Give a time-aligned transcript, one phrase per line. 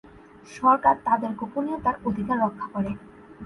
[0.53, 2.91] সরকার তাদের গোপনীয়তার অধিকার রক্ষা করে।